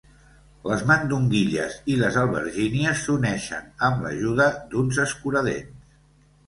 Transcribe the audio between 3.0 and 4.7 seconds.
s'uneixen amb l'ajuda